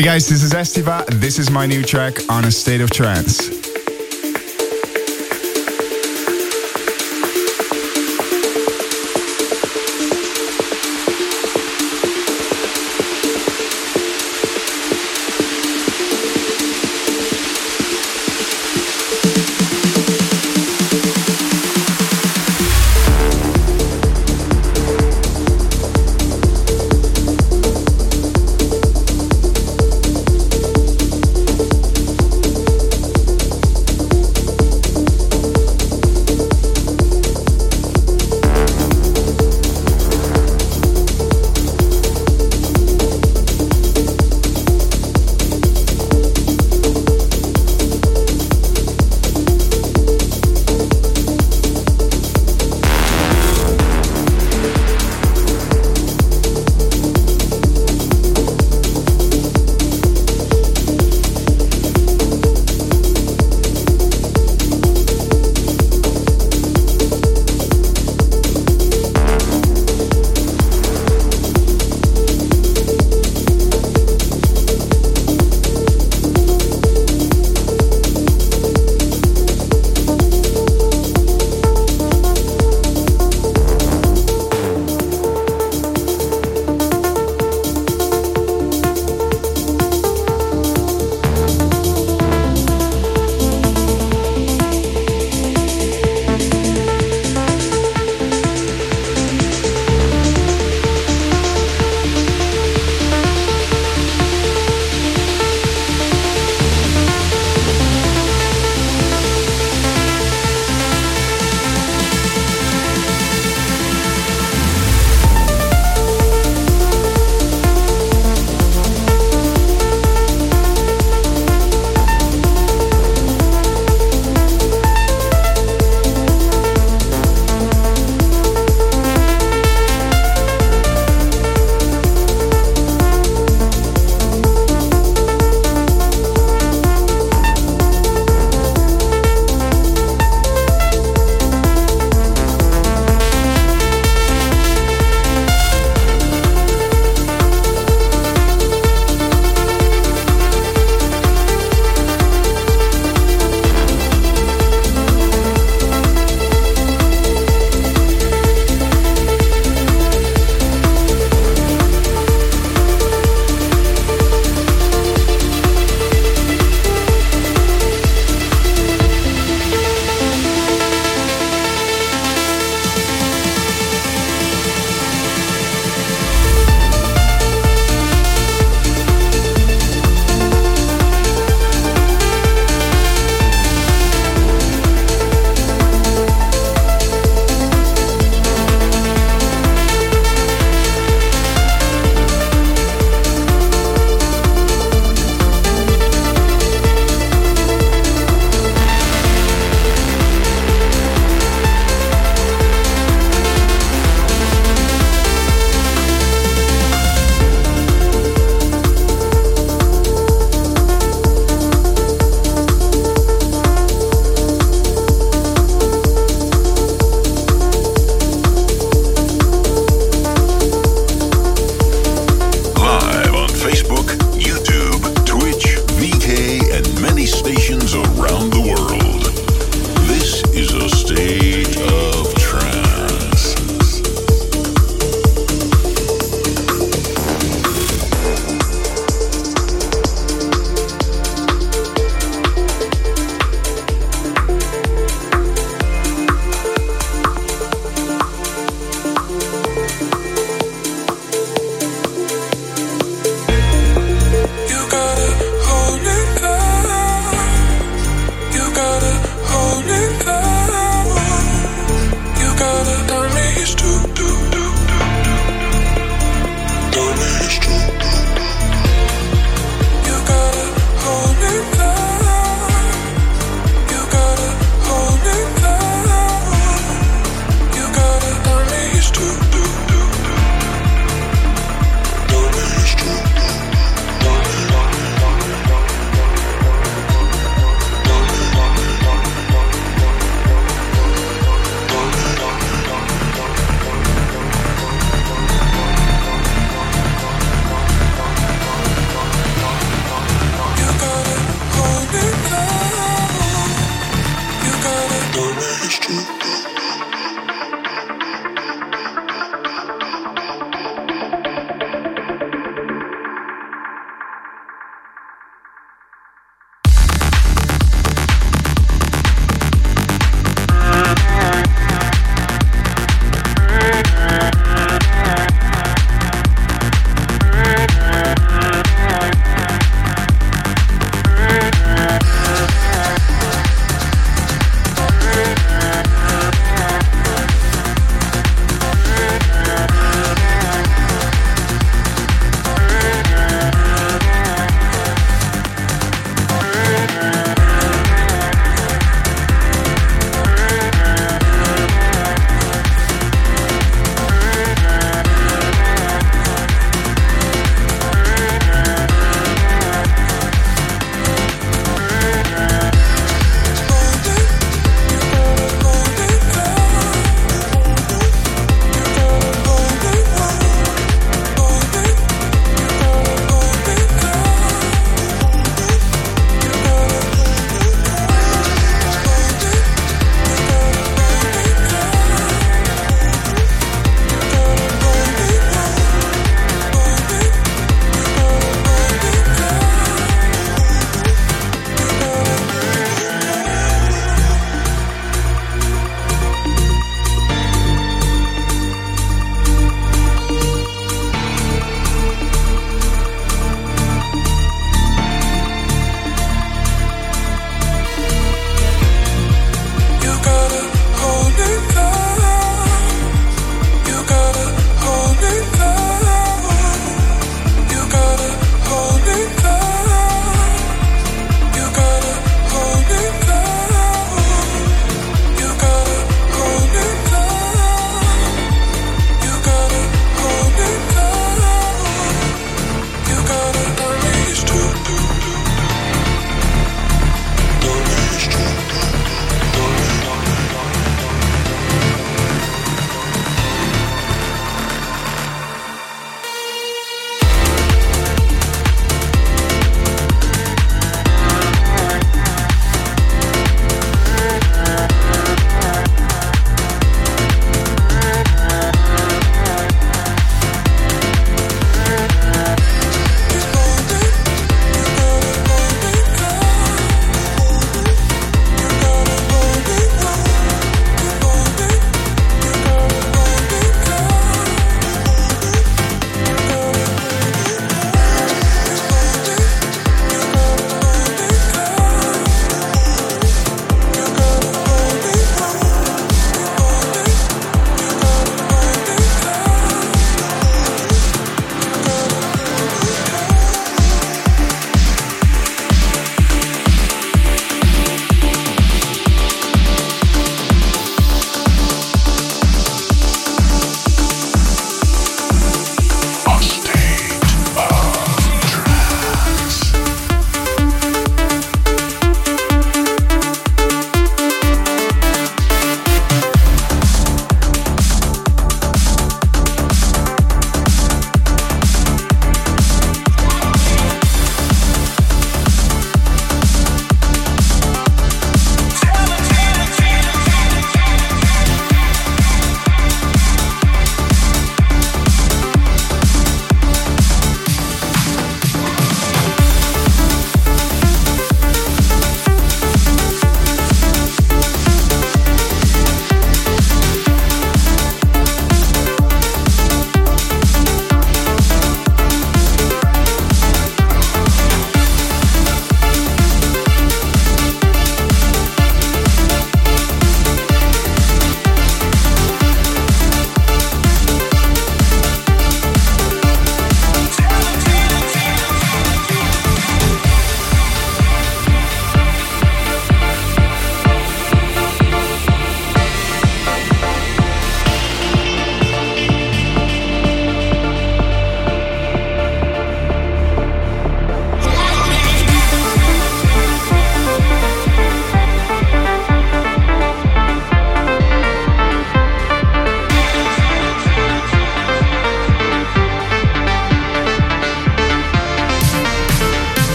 Hi 0.00 0.04
guys, 0.04 0.26
this 0.26 0.42
is 0.42 0.54
Estiva. 0.54 1.04
This 1.20 1.38
is 1.38 1.50
my 1.50 1.66
new 1.66 1.82
track 1.82 2.14
on 2.30 2.46
a 2.46 2.50
state 2.50 2.80
of 2.80 2.88
trance. 2.88 3.59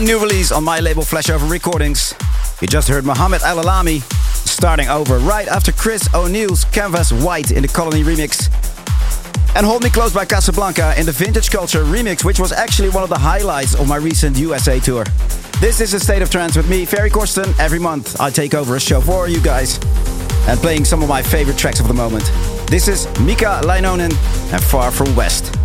Brand 0.00 0.12
new 0.12 0.26
release 0.26 0.50
on 0.50 0.64
my 0.64 0.80
label 0.80 1.02
Flashover 1.02 1.50
Recordings. 1.50 2.14
You 2.62 2.66
just 2.66 2.88
heard 2.88 3.04
Mhammed 3.04 3.42
El 3.42 3.62
Alami 3.62 4.00
starting 4.48 4.88
over 4.88 5.18
right 5.18 5.46
after 5.46 5.72
Chris 5.72 6.08
O'Neill's 6.14 6.64
Canvas 6.64 7.12
White 7.12 7.50
in 7.50 7.60
the 7.60 7.68
Colony 7.68 8.02
remix. 8.02 8.48
And 9.54 9.66
Hold 9.66 9.84
Me 9.84 9.90
Close 9.90 10.14
by 10.14 10.24
Casablanca 10.24 10.98
in 10.98 11.04
the 11.04 11.12
Vintage 11.12 11.50
Culture 11.50 11.84
remix, 11.84 12.24
which 12.24 12.40
was 12.40 12.50
actually 12.50 12.88
one 12.88 13.02
of 13.02 13.10
the 13.10 13.18
highlights 13.18 13.74
of 13.74 13.86
my 13.86 13.96
recent 13.96 14.38
USA 14.38 14.80
tour. 14.80 15.04
This 15.60 15.82
is 15.82 15.92
a 15.92 16.00
State 16.00 16.22
of 16.22 16.30
Trance 16.30 16.56
with 16.56 16.70
me, 16.70 16.86
Ferry 16.86 17.10
Corsten. 17.10 17.54
Every 17.60 17.78
month 17.78 18.18
I 18.18 18.30
take 18.30 18.54
over 18.54 18.76
a 18.76 18.80
show 18.80 19.02
for 19.02 19.28
you 19.28 19.42
guys 19.42 19.78
and 20.48 20.58
playing 20.60 20.86
some 20.86 21.02
of 21.02 21.10
my 21.10 21.22
favorite 21.22 21.58
tracks 21.58 21.78
of 21.78 21.88
the 21.88 21.94
moment. 21.94 22.24
This 22.70 22.88
is 22.88 23.06
Mika 23.20 23.60
Leinonen 23.64 24.14
and 24.50 24.64
Far 24.64 24.90
From 24.90 25.14
West. 25.14 25.59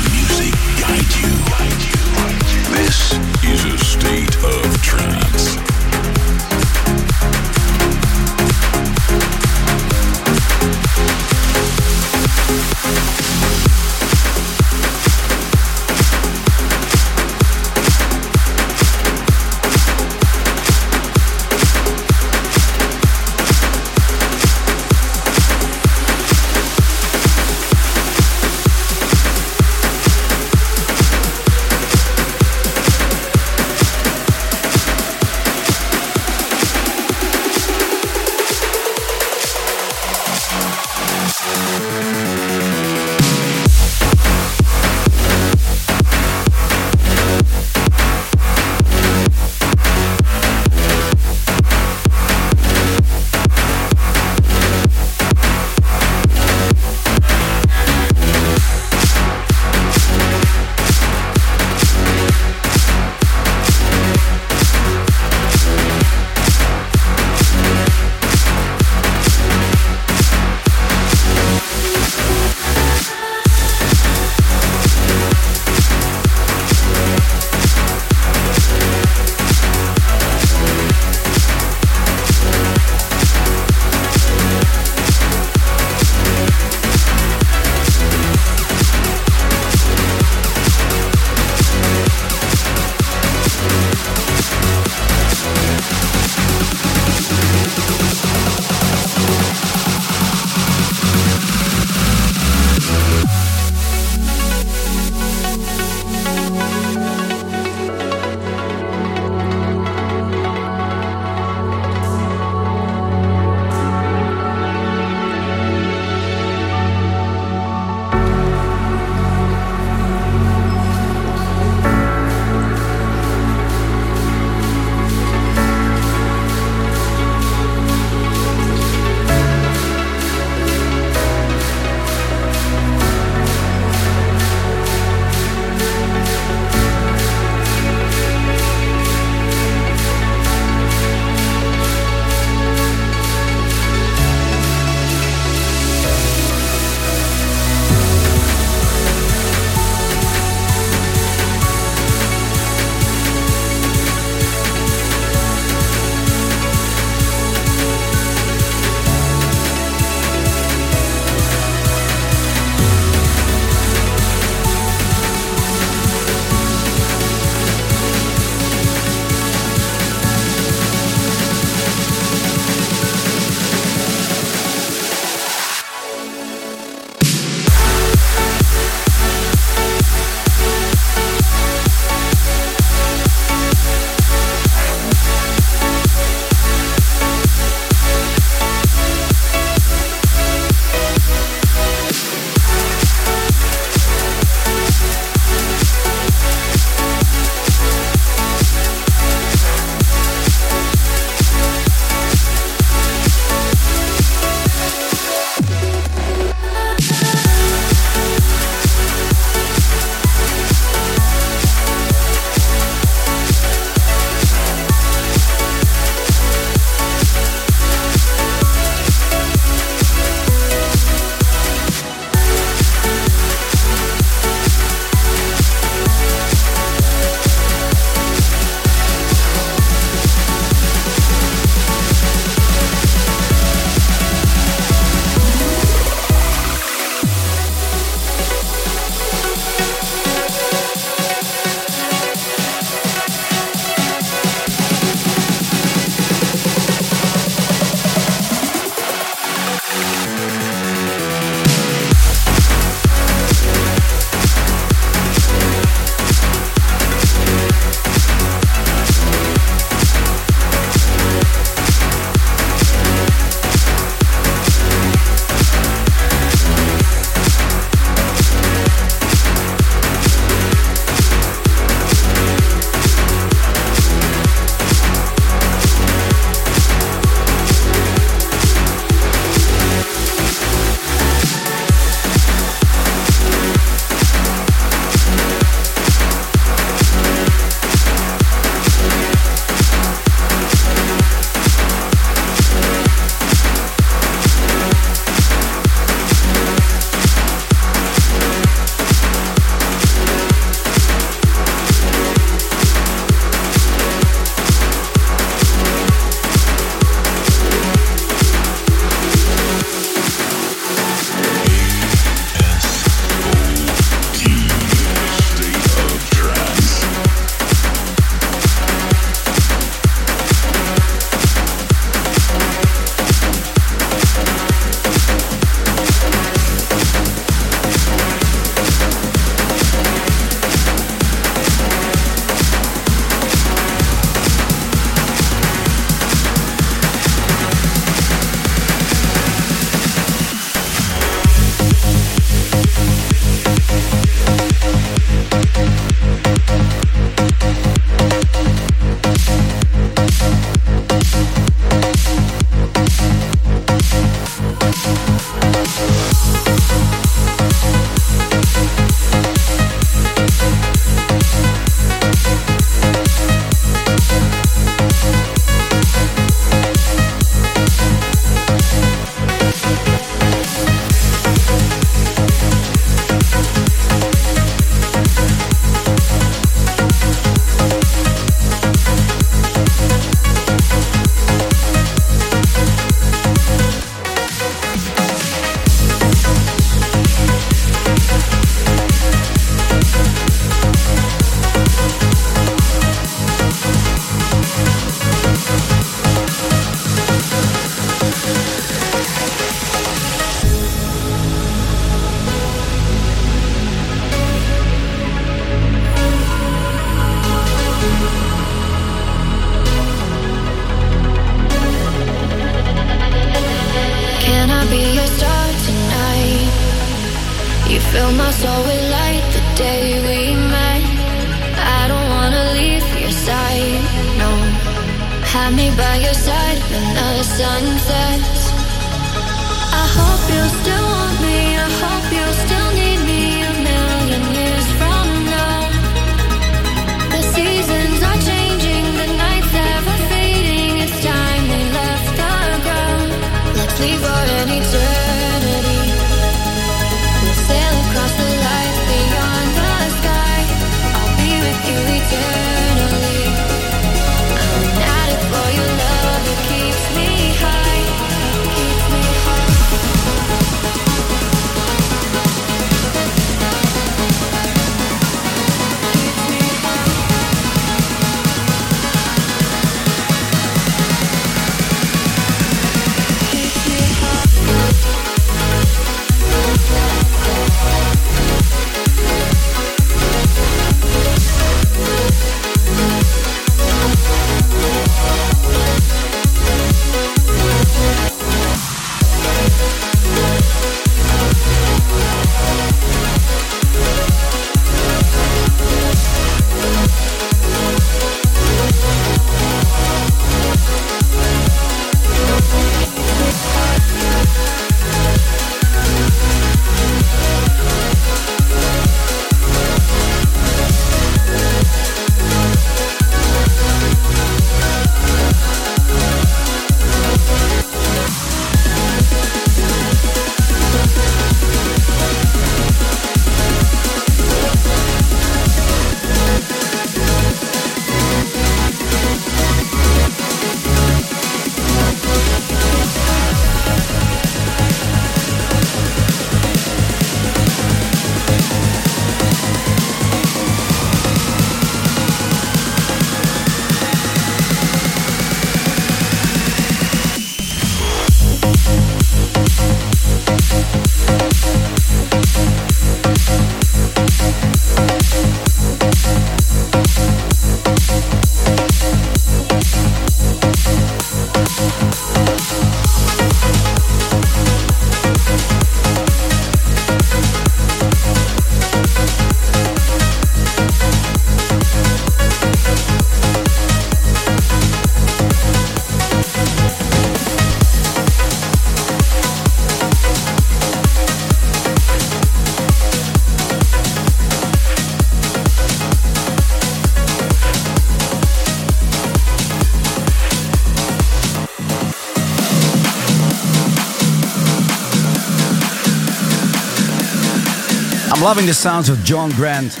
Loving 598.48 598.64
the 598.64 598.72
sounds 598.72 599.10
of 599.10 599.22
John 599.24 599.50
Grant. 599.50 600.00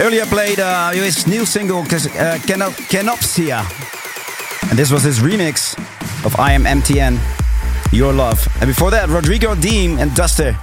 Earlier 0.00 0.24
played 0.24 0.58
uh, 0.58 0.92
his 0.92 1.26
new 1.26 1.44
single, 1.44 1.80
uh, 1.80 2.38
Canop- 2.48 2.88
Canopsia. 2.88 3.66
And 4.70 4.78
this 4.78 4.90
was 4.90 5.02
his 5.02 5.18
remix 5.18 5.76
of 6.24 6.34
I 6.40 6.52
Am 6.52 6.64
MTN, 6.64 7.18
Your 7.92 8.14
Love. 8.14 8.48
And 8.62 8.66
before 8.66 8.90
that, 8.92 9.10
Rodrigo 9.10 9.54
Deem 9.54 9.98
and 9.98 10.14
Duster. 10.14 10.56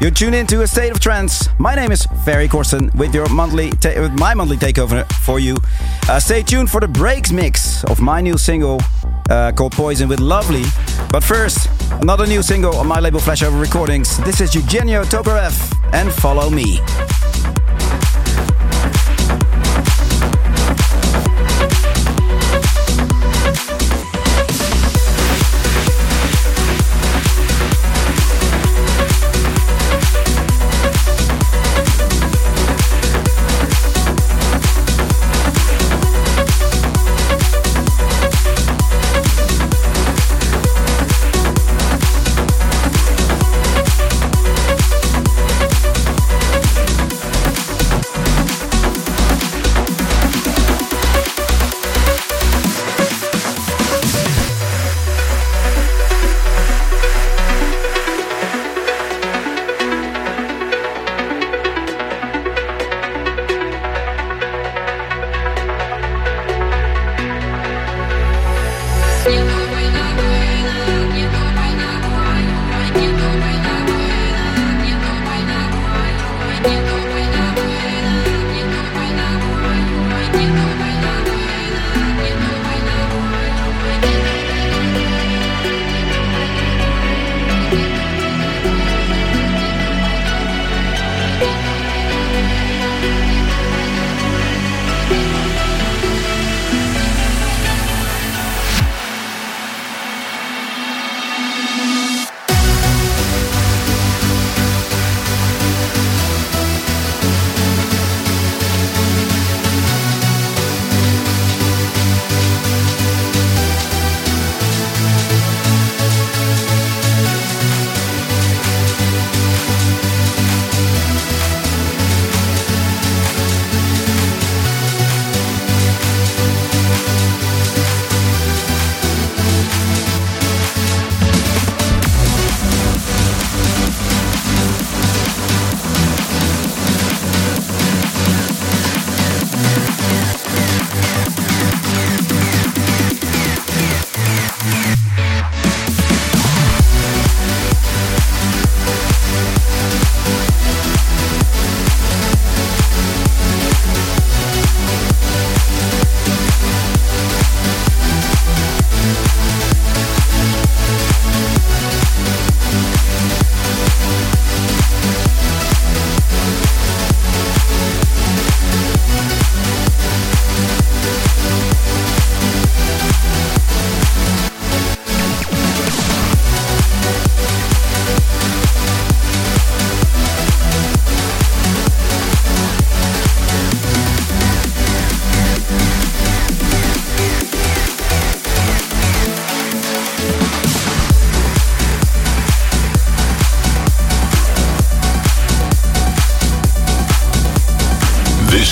You're 0.00 0.12
tuned 0.12 0.36
into 0.36 0.62
a 0.62 0.66
state 0.68 0.92
of 0.92 1.00
trance. 1.00 1.48
My 1.58 1.74
name 1.74 1.90
is 1.90 2.06
Ferry 2.24 2.46
Corsten 2.46 2.94
with 2.94 3.12
your 3.12 3.28
monthly 3.30 3.70
ta- 3.70 4.00
with 4.00 4.12
my 4.12 4.32
monthly 4.32 4.56
takeover 4.56 5.04
for 5.24 5.40
you. 5.40 5.56
Uh, 6.08 6.20
stay 6.20 6.44
tuned 6.44 6.70
for 6.70 6.80
the 6.80 6.86
breaks 6.86 7.32
mix 7.32 7.82
of 7.82 8.00
my 8.00 8.20
new 8.20 8.38
single 8.38 8.80
uh, 9.28 9.50
called 9.50 9.72
Poison 9.72 10.08
with 10.08 10.20
Lovely. 10.20 10.62
But 11.10 11.24
first, 11.24 11.68
another 12.00 12.28
new 12.28 12.44
single 12.44 12.76
on 12.76 12.86
my 12.86 13.00
label 13.00 13.18
Flashover 13.18 13.60
Recordings. 13.60 14.18
This 14.18 14.40
is 14.40 14.54
Eugenio 14.54 15.02
Tokarev 15.02 15.83
and 15.94 16.12
Follow 16.12 16.50
Me. 16.50 16.80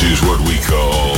Is 0.04 0.20
what 0.22 0.40
we 0.48 0.58
call 0.58 1.11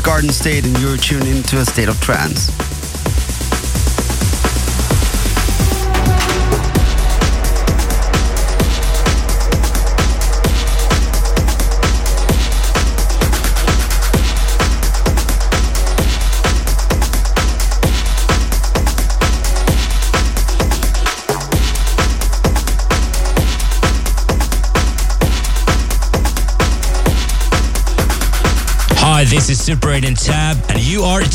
is 0.00 0.06
Garden 0.06 0.30
State, 0.30 0.66
and 0.66 0.78
you're 0.80 0.96
tuned 0.96 1.26
into 1.26 1.58
a 1.58 1.64
state 1.64 1.88
of 1.88 2.00
trance. 2.00 2.59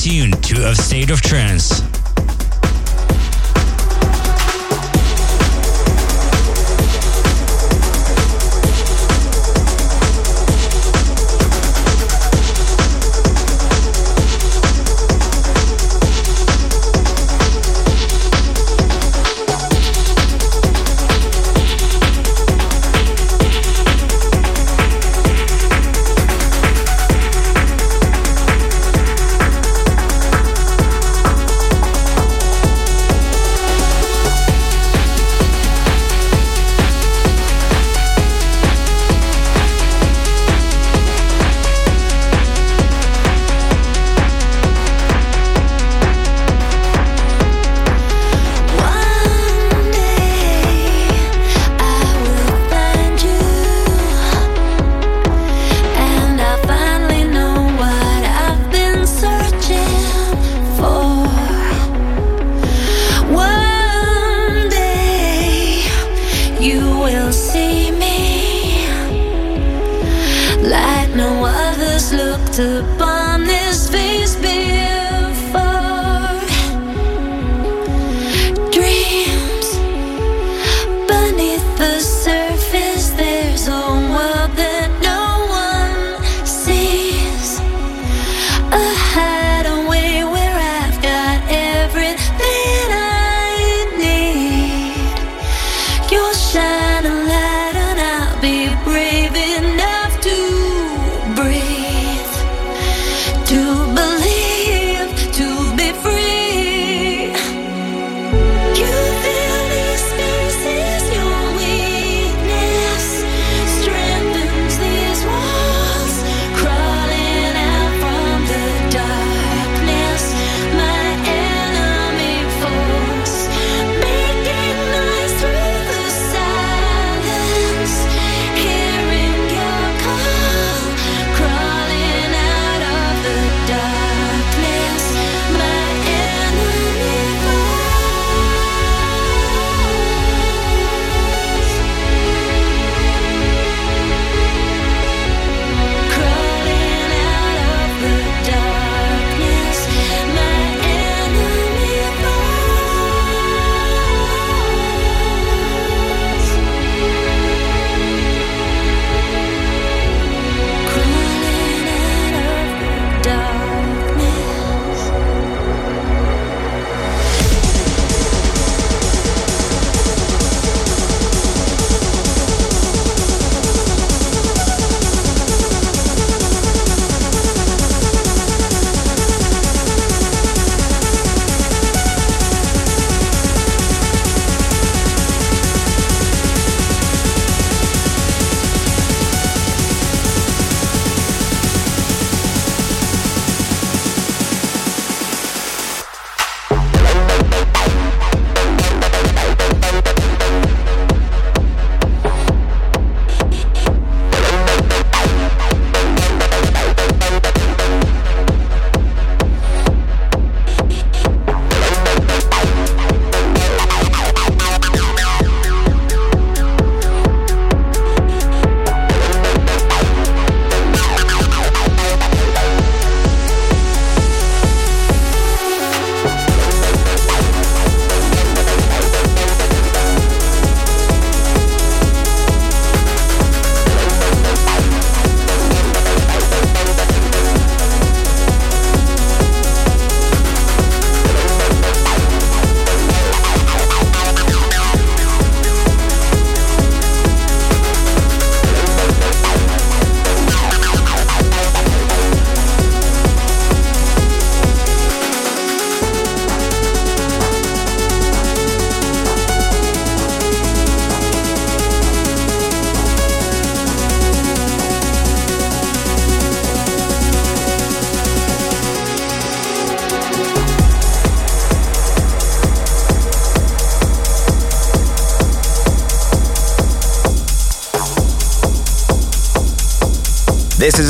Tune 0.06 0.30
to 0.30 0.70
A 0.70 0.76
State 0.76 1.10
of 1.10 1.20
Trance. 1.20 1.95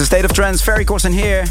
A 0.06 0.08
State 0.08 0.26
of 0.26 0.34
Trance. 0.34 0.62
Ferry 0.62 0.86
Corsten 0.86 1.12
here 1.12 1.46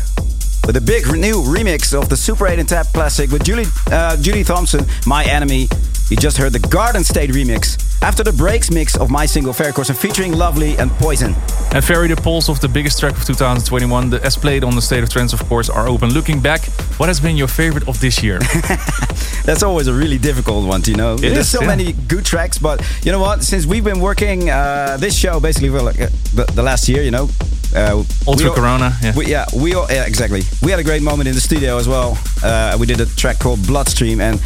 with 0.65 0.77
a 0.77 0.81
big 0.81 1.05
new 1.09 1.43
remix 1.43 1.93
of 1.93 2.09
the 2.09 2.17
Super 2.17 2.47
8 2.47 2.61
and 2.61 2.69
Tab 2.69 2.87
classic 2.95 3.33
with 3.33 3.43
Julie, 3.43 3.65
uh, 3.91 4.17
Julie 4.19 4.45
Thompson, 4.45 4.87
My 5.07 5.25
Enemy. 5.25 5.67
You 6.09 6.17
just 6.17 6.37
heard 6.37 6.53
the 6.53 6.61
Garden 6.61 7.03
State 7.03 7.31
remix. 7.31 7.81
After 8.01 8.23
the 8.23 8.33
breaks 8.33 8.71
mix 8.71 8.97
of 8.97 9.11
my 9.11 9.27
single 9.27 9.53
Ferry 9.53 9.73
Corsten 9.73 9.97
featuring 9.97 10.35
Lovely 10.35 10.77
and 10.77 10.91
Poison. 10.93 11.35
And 11.73 11.83
Ferry, 11.83 12.07
the 12.07 12.17
polls 12.17 12.49
of 12.49 12.61
the 12.61 12.69
biggest 12.69 13.01
track 13.01 13.17
of 13.17 13.25
2021, 13.25 14.11
the, 14.11 14.23
as 14.23 14.37
played 14.37 14.63
on 14.63 14.77
the 14.77 14.83
State 14.83 15.03
of 15.03 15.09
Trance, 15.09 15.33
of 15.33 15.45
course, 15.49 15.69
are 15.69 15.89
open. 15.89 16.13
Looking 16.13 16.39
back, 16.39 16.65
what 16.99 17.09
has 17.09 17.19
been 17.19 17.37
your 17.37 17.49
favorite 17.49 17.89
of 17.89 17.99
this 17.99 18.23
year? 18.23 18.39
That's 19.45 19.63
always 19.63 19.89
a 19.89 19.95
really 19.95 20.19
difficult 20.19 20.67
one, 20.67 20.83
you 20.85 20.95
know. 20.95 21.17
There's 21.17 21.39
is, 21.39 21.51
so 21.51 21.63
yeah. 21.63 21.67
many 21.67 21.93
good 21.93 22.25
tracks, 22.25 22.59
but 22.59 22.87
you 23.05 23.11
know 23.11 23.21
what? 23.21 23.43
Since 23.43 23.67
we've 23.67 23.85
been 23.85 24.01
working 24.01 24.49
uh, 24.49 24.97
this 25.01 25.17
show 25.17 25.41
basically 25.41 25.71
for 25.71 25.83
like 25.83 26.01
uh, 26.01 26.09
the, 26.35 26.45
the 26.55 26.63
last 26.63 26.89
year, 26.89 27.03
you 27.03 27.11
know. 27.11 27.29
Uh, 27.75 28.05
All 28.27 28.37
Corona, 28.37 28.97
yeah. 29.03 29.17
We, 29.17 29.27
yeah, 29.27 29.47
we 29.55 29.75
all, 29.75 29.87
yeah, 29.91 30.07
exactly. 30.07 30.43
We 30.63 30.71
had 30.71 30.81
a 30.81 30.85
great 30.85 31.03
moment 31.03 31.29
in 31.29 31.35
the 31.35 31.41
studio 31.41 31.77
as 31.77 31.89
well. 31.89 32.17
Uh, 32.43 32.77
we 32.79 32.87
did 32.87 33.01
a 33.01 33.07
track 33.07 33.39
called 33.41 33.67
Bloodstream, 33.67 34.21
and 34.21 34.41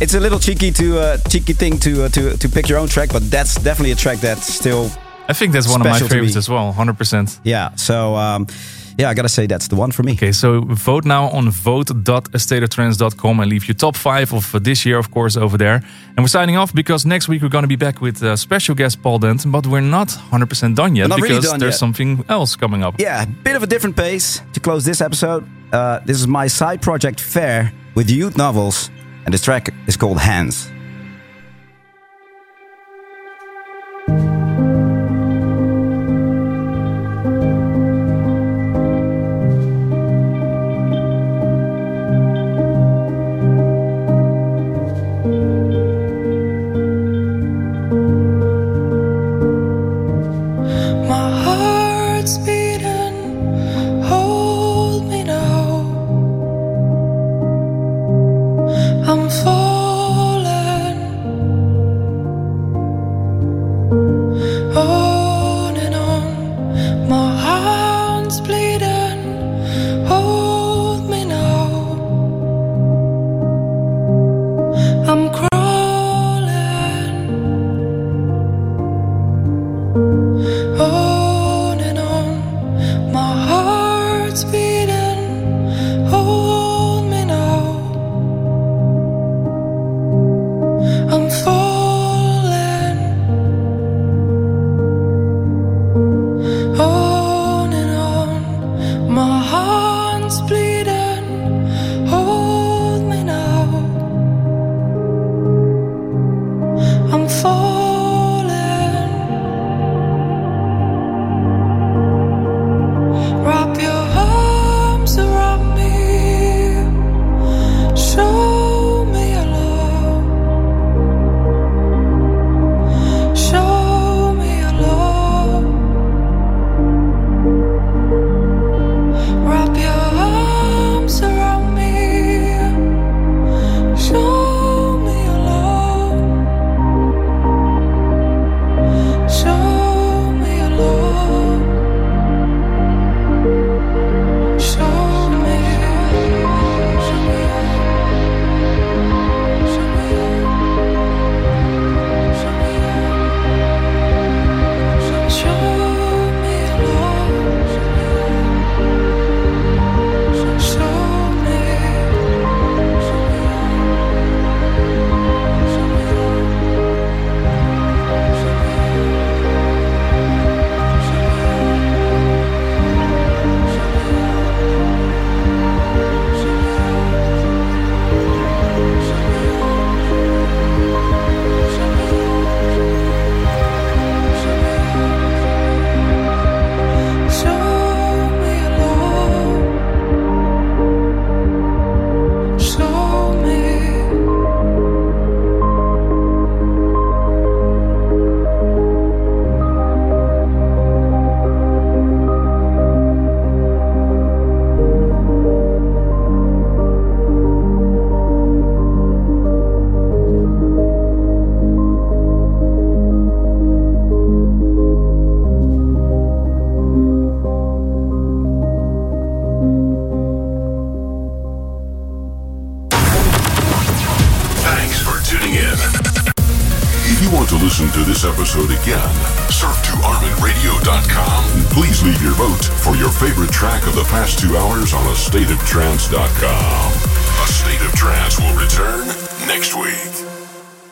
it's 0.00 0.14
a 0.14 0.20
little 0.20 0.38
cheeky 0.40 0.72
to 0.72 0.98
uh, 0.98 1.16
cheeky 1.28 1.52
thing 1.52 1.78
to 1.78 2.04
uh, 2.04 2.08
to 2.08 2.36
to 2.36 2.48
pick 2.48 2.68
your 2.68 2.78
own 2.78 2.88
track, 2.88 3.10
but 3.12 3.30
that's 3.30 3.54
definitely 3.54 3.92
a 3.92 3.96
track 3.96 4.18
that's 4.18 4.46
still. 4.52 4.90
I 5.28 5.32
think 5.32 5.52
that's 5.52 5.68
one 5.68 5.80
of 5.80 5.86
my 5.86 5.98
favorites 5.98 6.36
as 6.36 6.48
well, 6.48 6.74
100%. 6.74 7.38
Yeah, 7.44 7.76
so 7.76 8.16
um, 8.16 8.48
yeah, 8.98 9.08
I 9.08 9.14
gotta 9.14 9.28
say 9.28 9.46
that's 9.46 9.68
the 9.68 9.76
one 9.76 9.92
for 9.92 10.02
me. 10.02 10.12
Okay, 10.12 10.32
so 10.32 10.60
vote 10.60 11.04
now 11.04 11.28
on 11.30 11.48
vote.astateoftrance.com 11.50 13.40
and 13.40 13.50
leave 13.50 13.68
your 13.68 13.74
top 13.74 13.96
five 13.96 14.32
of 14.34 14.52
this 14.64 14.84
year, 14.84 14.98
of 14.98 15.10
course, 15.10 15.36
over 15.36 15.56
there. 15.56 15.82
And 16.14 16.22
we're 16.22 16.28
signing 16.28 16.58
off 16.58 16.74
because 16.74 17.06
next 17.06 17.26
week 17.28 17.40
we're 17.40 17.48
going 17.48 17.62
to 17.62 17.68
be 17.68 17.76
back 17.76 18.02
with 18.02 18.22
uh, 18.22 18.36
special 18.36 18.74
guest 18.74 19.02
Paul 19.02 19.18
Denton, 19.18 19.50
but 19.50 19.66
we're 19.66 19.80
not 19.80 20.08
100% 20.08 20.74
done 20.74 20.94
yet 20.94 21.08
because 21.08 21.22
really 21.22 21.40
done 21.40 21.58
there's 21.58 21.72
yet. 21.74 21.78
something 21.78 22.22
else 22.28 22.54
coming 22.54 22.82
up. 22.82 22.96
Yeah, 23.00 23.22
a 23.22 23.26
bit 23.26 23.56
of 23.56 23.62
a 23.62 23.66
different 23.66 23.96
pace 23.96 24.42
to 24.52 24.60
close 24.60 24.84
this 24.84 25.00
episode. 25.00 25.48
Uh, 25.72 26.00
this 26.04 26.18
is 26.20 26.26
my 26.26 26.48
side 26.48 26.82
project 26.82 27.18
Fair 27.18 27.72
with 27.94 28.10
Youth 28.10 28.36
Novels, 28.36 28.90
and 29.24 29.32
this 29.32 29.42
track 29.42 29.70
is 29.86 29.96
called 29.96 30.18
Hands. 30.18 30.70